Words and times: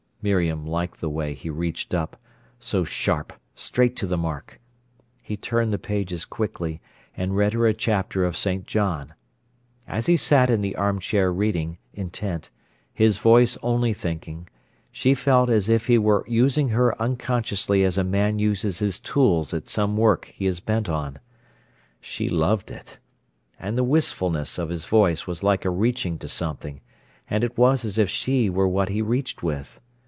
Miriam 0.23 0.67
liked 0.67 1.01
the 1.01 1.09
way 1.09 1.33
he 1.33 1.49
reached 1.49 1.95
up—so 1.95 2.83
sharp, 2.83 3.33
straight 3.55 3.95
to 3.95 4.05
the 4.05 4.19
mark. 4.19 4.61
He 5.19 5.35
turned 5.35 5.73
the 5.73 5.79
pages 5.79 6.25
quickly, 6.25 6.79
and 7.17 7.35
read 7.35 7.53
her 7.53 7.65
a 7.65 7.73
chapter 7.73 8.23
of 8.23 8.37
St. 8.37 8.67
John. 8.67 9.15
As 9.87 10.05
he 10.05 10.15
sat 10.17 10.51
in 10.51 10.61
the 10.61 10.75
armchair 10.75 11.33
reading, 11.33 11.79
intent, 11.91 12.51
his 12.93 13.17
voice 13.17 13.57
only 13.63 13.93
thinking, 13.93 14.47
she 14.91 15.15
felt 15.15 15.49
as 15.49 15.69
if 15.69 15.87
he 15.87 15.97
were 15.97 16.23
using 16.27 16.69
her 16.69 16.95
unconsciously 17.01 17.83
as 17.83 17.97
a 17.97 18.03
man 18.03 18.37
uses 18.37 18.77
his 18.77 18.99
tools 18.99 19.55
at 19.55 19.67
some 19.67 19.97
work 19.97 20.25
he 20.25 20.45
is 20.45 20.59
bent 20.59 20.87
on. 20.87 21.17
She 21.99 22.29
loved 22.29 22.69
it. 22.69 22.99
And 23.59 23.75
the 23.75 23.83
wistfulness 23.83 24.59
of 24.59 24.69
his 24.69 24.85
voice 24.85 25.25
was 25.25 25.41
like 25.41 25.65
a 25.65 25.71
reaching 25.71 26.19
to 26.19 26.27
something, 26.27 26.79
and 27.27 27.43
it 27.43 27.57
was 27.57 27.83
as 27.83 27.97
if 27.97 28.07
she 28.07 28.51
were 28.51 28.67
what 28.67 28.89
he 28.89 29.01
reached 29.01 29.41
with. 29.41 29.81